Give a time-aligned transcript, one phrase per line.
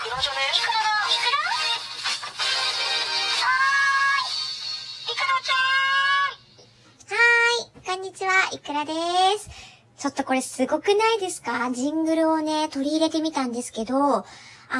[0.00, 1.42] くらじゃねいくらだいくら
[3.42, 4.30] はー
[5.10, 5.58] いいくらちゃ
[7.10, 8.92] んはーい、こんにちは、いくらで
[9.40, 9.50] す。
[9.98, 11.72] ちょっとこれすごくないですか？
[11.72, 14.24] ジングルをね、取り入れてみたんですけど、あ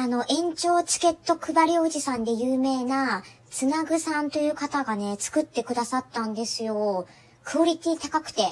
[0.07, 7.05] の、延長チケット配りおじさんで有名な、つなぐさんという方がね、作ってくださったんですよ。
[7.43, 8.47] クオリティ高くて、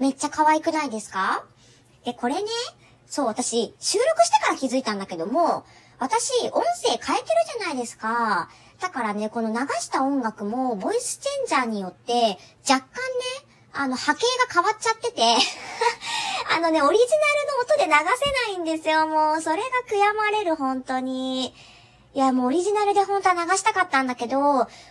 [0.00, 1.44] めっちゃ可愛くないですか？
[2.06, 2.48] で、これね、
[3.06, 5.66] そう、私、収録してから気づいたんだけども、
[5.98, 7.26] 私、音声変えてる
[7.58, 8.48] じゃないですか。
[8.80, 12.38] だからね、この流した音楽も、ボイスチェンジャーによって、
[12.68, 15.22] 若干ね、あの、波形が変わっちゃってて、
[16.54, 17.04] あのね、オリジ
[17.76, 19.40] ナルの音で流せないんですよ、もう。
[19.42, 21.54] それが悔やまれる、本当に。
[22.16, 24.38] いや、もうオリジナルで本当は流したかったんだけど、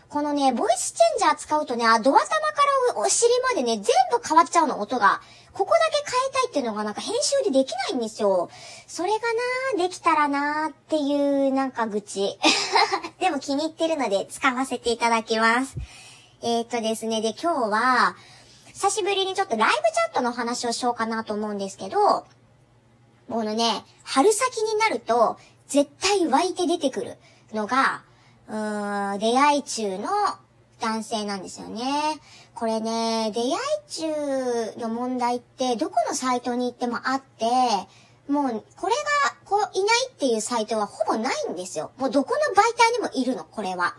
[0.09, 2.29] このね、ボイスチェンジャー使うとね、あ、ドア玉か
[2.93, 5.21] らお尻までね、全部変わっちゃうの、音が。
[5.51, 8.51] ここだけ変えたいっていうのがなんか編集でできないんですよ。
[8.85, 9.17] それが
[9.73, 12.37] なできたらなっていうなんか愚痴。
[13.19, 15.77] でも気に入ってるので使わせていただきます。
[16.43, 18.15] えー、っとですね、で今日は、
[18.67, 22.27] 久しぶりにちょっとライブチャットの話をしようかなと思うんですけど、
[23.27, 27.17] このね、春先になると、絶対湧いて出てくる
[27.53, 28.03] のが、
[28.47, 30.09] うーん、出会い中の
[30.79, 32.19] 男性なんですよね。
[32.53, 33.53] これね、出会い
[33.87, 37.45] 中の問題ってどこのサイトに行ってもあって、
[38.31, 41.91] もうこれがこういないっていうサイトはほぼないんですよ。
[41.97, 43.95] もうどこの媒体にもいるの、これは。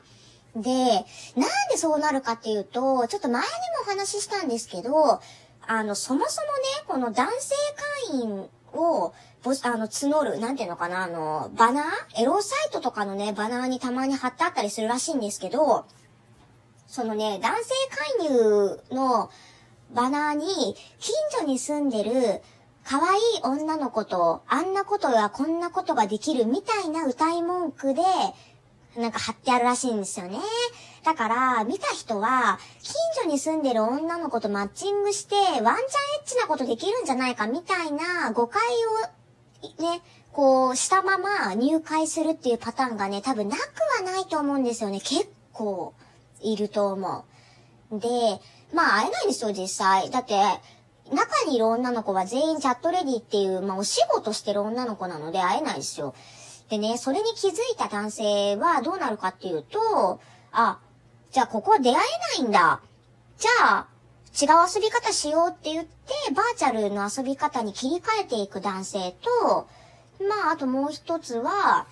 [0.55, 0.71] で、
[1.37, 3.47] なんでそうなるかっていうと、ちょっと前にも
[3.83, 5.21] お話ししたんですけど、
[5.69, 7.55] あの、そもそもね、この男性
[8.11, 12.23] 会員を、ぼあの、募る、なんていうのかな、あの、バナー？
[12.23, 15.87] エロサイトとかのね、バナーにたまに貼ってあったりするらしいんですけど、
[16.87, 19.31] そのね、男性介入の
[19.93, 22.43] バナーに、近所に住んでる、
[22.85, 28.03] 可愛い女の子と、あんなことやこんなことができるみたいな歌い文句で、
[28.97, 30.39] なんか貼ってあるらしいんですよね。
[31.07, 35.85] だから、見た人は、近所に住んでる女の子とマッチングして、ワンチャンエッ
[36.25, 38.61] チなことできるんじゃないかみたいな誤解
[39.79, 43.61] を、ね、こう、したまま入会するっていうパターンがね、多分なく
[44.05, 44.99] はないと思うんですよね。
[44.99, 45.95] 結構、
[46.41, 47.25] いると思
[47.93, 48.01] う。
[48.01, 48.09] で、
[48.75, 50.11] まあ会えないんですよ、実際。
[50.11, 50.35] だって、
[51.13, 56.17] 中にいる女の子は全員チャットレディっていう、まあお仕事してる女の子なので会えないですよ。
[56.69, 60.19] でね、それに気づいた男性はどうなるかっていうと、
[60.51, 60.81] あ、
[61.31, 61.95] じゃあここ出会
[62.39, 62.81] えないんだ。
[63.39, 63.87] じゃあ、
[64.41, 65.91] 違う遊び方しようって言って、
[66.35, 69.67] バーチャルの遊び方に切り替えていく男性と、
[70.29, 71.87] まあ、あともう一つは、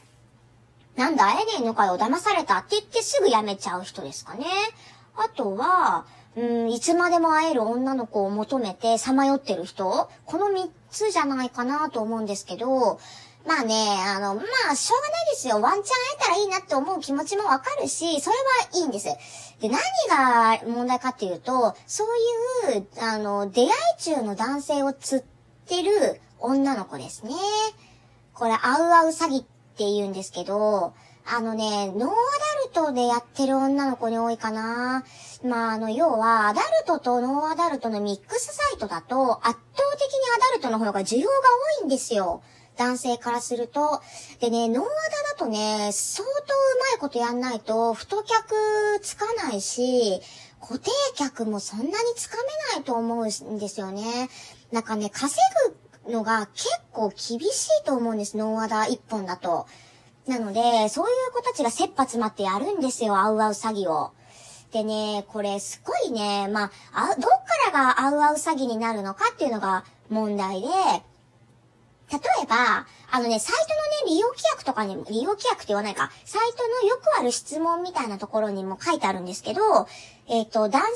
[0.97, 4.47] なんだ、会えねえのかよ、騙されたって言ってすぐ辞めちゃう人ですかね。
[5.17, 6.07] あとは、
[6.37, 12.99] うん、いつまでも会える女の子を求めてさまよってる人この三つじゃないかなと思うんですけど、
[13.47, 13.75] まあね、
[14.07, 15.61] あの、まあ、しょうがないですよ。
[15.61, 19.07] ワンチャン会えたらいいなって思う気持ちもわかるし、それはいいんです。
[19.61, 25.25] で、何が問題かっていうと、そういう、あの、出会い厨の男性を釣っ
[25.67, 27.35] てる女の子ですね。
[28.33, 29.45] これ、会う会う詐欺っ
[29.77, 30.95] て言うんですけど、
[31.27, 32.11] あのね、ノーア
[32.75, 35.05] ダルトでやってる女の子に多いかな。
[35.43, 41.35] まあ、あの、要は、アダルトとノーアダルトのミックスサイトだと、圧倒的にアダルトの方が需要が
[41.81, 42.43] 多いんですよ。
[42.77, 44.03] 男性からすると。
[44.41, 44.91] でね、ノーアダ
[45.31, 46.37] だとね、相当う
[46.93, 48.55] まいことやんないと、太客
[49.03, 50.21] つかないし、
[50.61, 52.37] 固定客もそんなにつか
[52.73, 54.29] めないと思うんですよね。
[54.73, 55.37] なんかね、稼
[56.05, 59.67] ぐのが結構厳しいと思うんです、ノーアダ一本だと。
[60.27, 64.13] なので、そういう子たちが切羽詰まってやるんですよ、アウアウ詐欺を。
[64.73, 70.69] でね、これすごいね、まあ、あどっからがアウアウ詐欺になるのかっていうのが問題で、
[72.13, 79.61] 例えば、あのね、サイトのね、利用規約とかにも、利用規約って言わないか、サイトのよくある質問みたいなところにも書いてあるんですけど、
[80.29, 80.89] えっ、と、男性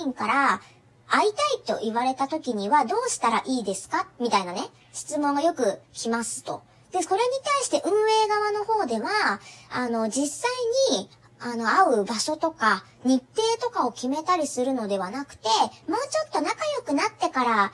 [0.00, 0.60] 会員から、
[1.08, 4.62] 会いたいと言われた時にはどうしたらいいですかみたいなね、
[4.92, 6.62] 質問がよく来ますと。
[6.92, 9.40] で、それに対して運営側の方では、
[9.70, 10.50] あの、実際
[10.98, 17.72] に、あの、会う場所とか、日程とかを決めたりするのではなくて、もうちょっと仲良くなってから、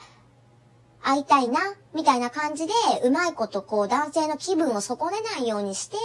[1.03, 1.59] 会いたいな、
[1.93, 2.73] みたいな感じで、
[3.03, 5.97] うまいことこう男性の気分を損ねないようにして、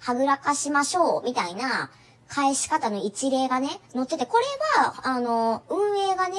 [0.00, 1.90] はぐらかしましょう、みたいな
[2.28, 4.44] 返し方の一例がね、載ってて、これ
[4.82, 6.36] は、あの、運営がね、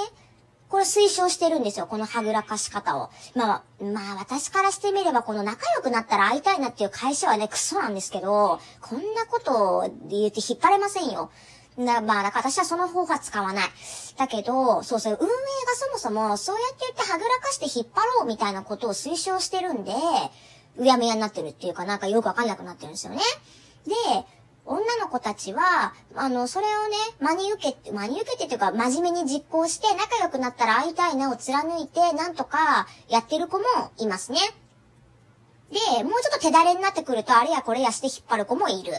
[0.71, 3.09] これ推奨してるんですよ、このはぐらかし方を。
[3.35, 11.29] まあ、まあ私からしてみれば、この仲良くなったら会いたいなっていう返しはね、クソなんですけど、こんなことを言って引っ張れませんよ。
[11.77, 13.65] だまあ、だから私はその方法は使わない。
[14.17, 15.35] だけど、そうそう、運営が
[15.75, 19.93] そもそも、そうやって言ってはぐらかして引っ張ろうみたいなことを推奨してるんで、
[20.77, 23.19] うやむやになってるっていうかなんかよくわかんなくなってるんですよね。
[23.87, 23.93] で、
[24.65, 33.65] 女の子たちは、あの、それをね、真に受けて、真に受けてっていうか、真面目に実行して、仲良くなったら会いたいなを貫いて、なんとかやってる子も
[33.97, 34.39] いますね。
[35.71, 38.93] で、もうちょっと手だれになってくると、あれやこれやして引っ張る子もいる。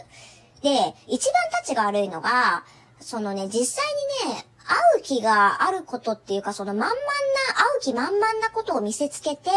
[0.63, 2.63] で、一番タチが悪いのが、
[2.99, 3.85] そのね、実際
[4.25, 9.49] にね、会う気があることっていうか、その満々な、会う気満々なことを見せつけて、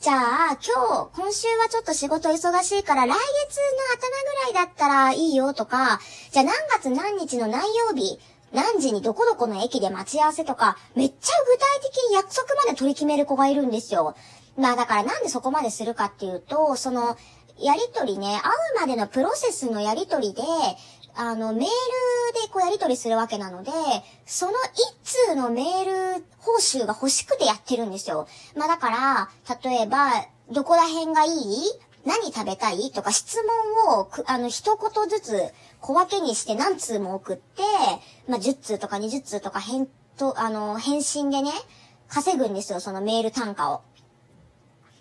[0.00, 6.00] じゃあ、今日、今週はちょっと仕事忙しいから、来月の頭ぐらいだったらいいよとか、
[6.32, 8.18] じゃあ何月何日の何曜日、
[8.52, 14.16] 何時にどこどこの駅で待ち合わせとか、めっちゃ具体的に約束まで取り決める子がいるんですよ。
[14.56, 17.16] まあだからなんでそこまでするかっていうと、その、
[17.60, 20.42] やりとりね、会うまでのプロセスのやりとりで、
[21.14, 21.66] あの、メール
[22.40, 23.70] でこうやり取りするわけなので、
[24.26, 24.52] その
[25.02, 28.28] 一通のメール報酬が欲しくてやってるんですよ。
[28.56, 29.30] まあだから、
[29.62, 30.12] 例えば、
[30.50, 31.64] どこら辺がいい？
[32.04, 32.90] 何食べたい？
[32.92, 33.42] とか質
[33.84, 37.62] 問を、あの、一言ずつ小分けにして何通も送って、
[38.28, 39.86] まあ、10通とか20通とか返
[40.16, 41.50] と、あの、返信でね、
[42.08, 43.82] 稼ぐんですよ、そのメール単価を。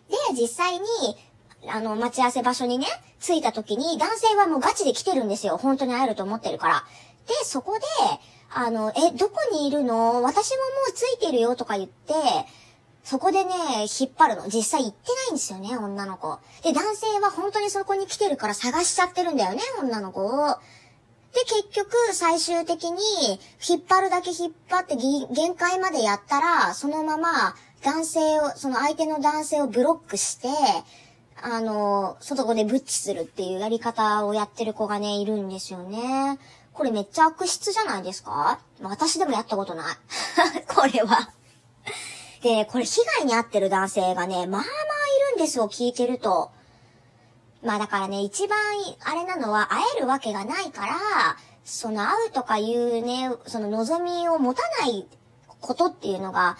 [0.09, 0.79] で、実際に、
[1.67, 2.87] あの、待ち合わせ場所にね、
[3.19, 5.57] 着いた時に男性はもうガチで来てるんですよ。
[5.57, 6.83] 本当に会えると思ってるから。
[7.27, 7.81] で、そこで、
[8.51, 10.23] あの、え、どこにいるの？
[10.23, 12.13] 私ももう着いてるよとか言って、
[13.03, 13.53] そこでね、
[13.99, 14.47] 引っ張るの。
[14.47, 16.39] 実際行ってないんですよね、女の子。
[16.63, 20.57] で、男性は本当にそこに来てるから探しちゃってるんだよね、女の子を。
[21.33, 30.47] で、結局、最終的に、引っ張るだけ引っ張って限界までやったら、そのまま、男性を、その相手の男性をブロックして、
[31.43, 36.39] あの、外子でブッチするっていうやり方をやってる子がね、いるんですよね。
[36.73, 38.59] これめっちゃ悪質じゃないですか？
[38.81, 39.95] 私でもやったことない。
[40.73, 41.29] これは
[42.41, 44.65] で、これ被害に遭ってる男性がね、まあまあい
[45.31, 46.51] るんですよ、聞いてると。
[47.63, 48.57] まあだからね、一番
[49.03, 50.95] あれなのは会えるわけがないから、
[51.65, 55.05] その会うとかいうね、その望みを持たない
[55.59, 56.57] ことっていうのが、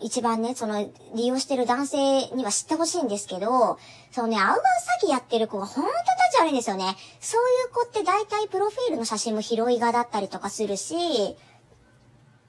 [0.00, 3.78] 一番ね、その、利用してる男性には知ってほしいんですけど、
[4.10, 5.98] そのね、アウアウ詐欺やってる子がほんと立
[6.38, 6.96] ち悪いんですよね。
[7.20, 11.36] そういう子って大体プロフィールの写真も拾い画だったりとかするし、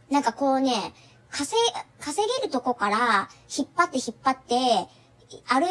[0.10, 0.94] なんかこうね、
[1.30, 1.58] 稼、
[2.00, 4.88] 稼げるとこから引っ張って引っ張って、
[5.48, 5.68] ある、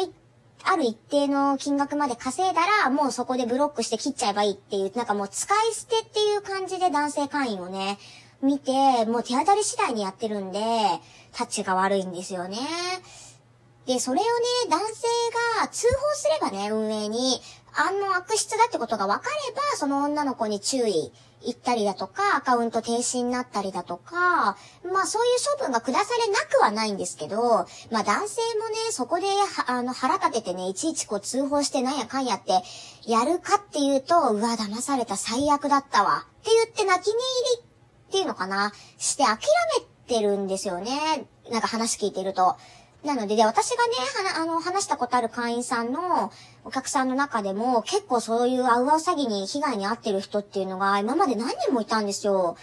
[0.63, 7.97] ある一定の金額まで稼いだら、もうそこでブロックして切っちゃえばいいっていう、なんかもう使い捨てっていう感じで男性会員をね、
[8.41, 10.59] 見て、もう手当たり次第にやってるんで、
[11.33, 12.57] タッチが悪いんですよね。
[13.85, 14.29] で、それをね、
[14.69, 15.07] 男性
[15.59, 17.41] が通報すればね、運営に、
[17.73, 21.11] あの悪質だってことが分かれば、その女の子に注意
[21.41, 29.25] 行ったりだとか、アカウント停止になったりだとか、まあそういう処分が下されなくはないんですけど、まあ男性もね、そこで、
[29.67, 32.61] あの、腹立ててね、いちいちこう通報してなんやかんやって、
[33.09, 36.27] やるかっていうと、うわ、騙された最悪だったわ。
[36.41, 37.17] って言って泣き寝入
[37.63, 37.70] り
[38.11, 38.73] っていうのかな？
[38.97, 41.25] して諦めてるんですよね。
[41.49, 42.57] なんか話聞いてると。
[43.05, 43.93] なので、で、私がね、
[44.35, 46.31] はなあの、話したことある会員さんの
[46.65, 52.57] お客さんの中でも、結構そういうアウアウ詐欺に被害に遭ってる人っていうのが、今まで何人もいたんですよ。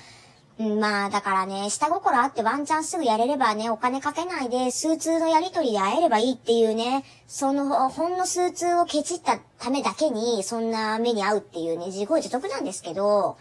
[0.58, 13.38] まあ、だからね、下心あってワンチャンすぐやれればね、お金かけないで、スーツのやりとりで会えればいいっていうね、その、ほんのスーツをケチったためだけに、そんな目に遭うっていうね、自業自得なんですけど、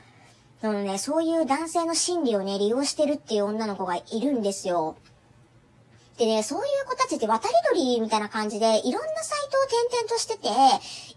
[0.62, 4.96] そのね、そういう男性の心理をね、利用してるっていう女の子がいるんですよ。
[6.18, 10.50] でね、そういう子たちって渡り鳥みたいな感じで、いろんなサイトを転々としてて、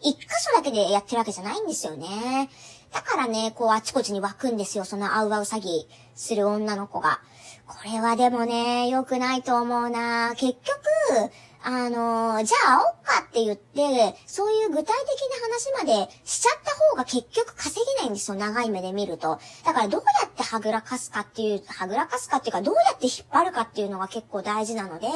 [0.02, 2.50] 一箇所だけでやってるわけじゃないんですよね。
[2.92, 7.20] だからね、こうあちこちに湧くんですよ、そのアウアウ詐欺する女の子が。
[7.66, 11.32] これはでもね、良くないと思うな結局、
[11.62, 19.38] あの、じゃあ会おっかって言って、そういう具体的な話までしちゃった方が結局稼げないんですよ、長い目で見ると。
[19.64, 25.08] だからどうやってはぐらかすかっていう、はぐらかすかっていうか、どうやって引っ張るかっていうのが結構大事なので、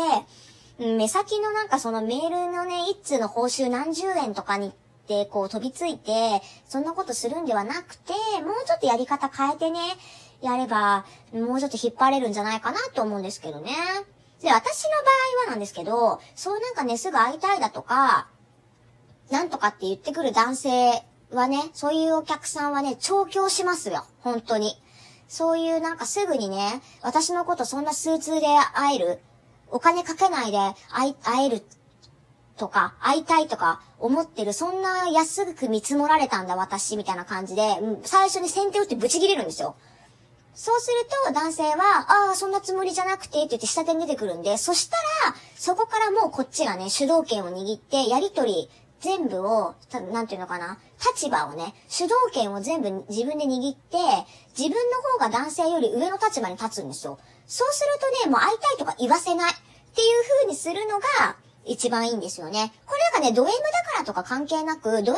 [0.78, 4.72] 目先のなんかそのメールのね、一通の報酬何十円とかにっ
[5.30, 9.80] こう飛びついて、そんなことするんではなくて、もうちょっとやり方変えてね、
[10.40, 13.70] やれば、もうちょっと引っ張れるんじゃないかなと思うんですけどね。
[14.44, 18.28] で、私の場合はなんですけど、そうなんかね、すぐ会いたいだとか、
[19.30, 24.04] なんとかって言ってくる男性はね、そういうお客さんはね、調教しますよ。
[24.20, 24.74] 本当に。
[25.28, 29.18] そういうなんかすぐにね、私のことそんな数通で会える、
[29.70, 30.58] お金かけないで
[30.90, 31.62] 会会える
[32.58, 39.74] とか、会いたいとか思ってる、そんな安く見積もられたんだ私みたいな感じで、最初に先手打ってブチ切れるんですよ。
[40.54, 44.96] そうすると男性は、ああ、そんなつもりじゃなくてって言って下手に出てくるんで、そした
[45.26, 48.70] ら、そこからもうこっちがね、主導権を握って、やりとり
[49.00, 49.74] 全部を、
[50.12, 50.78] なんていうのかな、
[51.12, 53.98] 立場をね、主導権を全部自分で握って、
[54.56, 57.18] 自分の方が男性より上の立場に立つんですよ。
[57.46, 59.54] そうするとね、もう会いたいとか言わせないっ
[59.94, 62.72] ていう風にするのが、一番いいんですよね。
[63.14, 63.54] かね、ド M だ
[63.92, 65.14] からとか関係なく、ド M、ド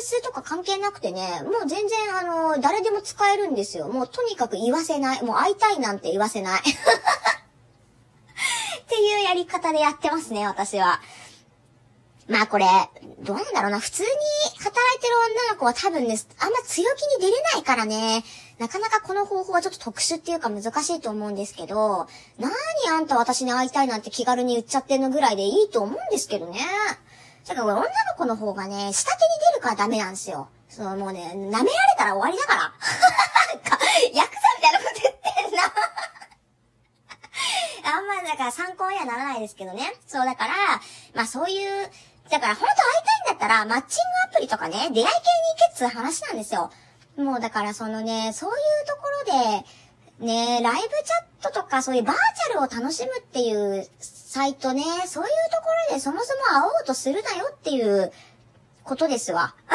[0.00, 2.22] S とか関係なくてね、もう全然あ
[2.54, 3.88] の、誰でも使えるんですよ。
[3.88, 5.22] もうとにかく言わせない。
[5.22, 6.60] もう会いたいなんて言わせない。
[6.64, 6.64] っ
[8.86, 11.00] ていうやり方でやってますね、私は。
[12.26, 12.66] まあこれ、
[13.20, 13.80] どうなんだろうな。
[13.80, 14.08] 普通に
[14.58, 18.24] 働いてる女の子は多分ね、あんま強気に出れないからね。
[18.58, 22.06] なかなかこの方法はちょっと特殊っていうか難しいと思うんですけど、
[22.38, 22.54] なに
[22.90, 26.60] あんた私に会いたいなんて気軽に言っちゃってんのぐらいでいいと思うんですけどね。
[27.46, 29.20] だから女の子の方がね、下手に
[29.52, 30.48] 出るからダメなんですよ。
[30.68, 32.62] そのもうね、舐められたら終わりだから。
[33.52, 33.78] なんか、
[34.12, 35.62] ヤクザみたいなこと言ってんな。
[37.96, 39.94] あんまだから参考にはならないですけどね。
[40.06, 40.54] そうだから、
[41.14, 41.90] まあそういう、
[42.30, 42.76] だから本当会い
[43.26, 45.10] たいんだったら、マッチングアプリとかね、出会い系に行
[45.68, 46.72] けっつう話なんですよ。
[47.16, 49.66] もうだからそのね、そういうところで、
[50.20, 50.88] ねえ、ライブチャ
[51.48, 58.12] ットとかそういうバーチャルを楽しむっていうサイトね、そういうところでそもそも会おうとするなよっていう
[58.84, 59.54] ことですわ。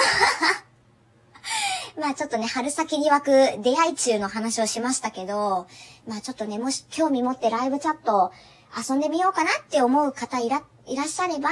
[2.00, 5.68] まあちょっとね、春先に湧く出会い中の話をしましたけど、
[6.08, 8.32] まあちょっとね、もし興味持ってライブチャット
[8.78, 11.50] 遊んでみようかなって思う方いら、いらっしゃれば、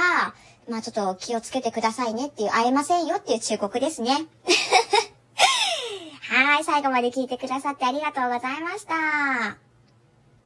[0.68, 4.24] まあちょっと気をつけてくださいねっていう、会えませんよっていう忠告ですね。
[6.58, 9.67] い、最後まで聞いてくださってありがとうございました。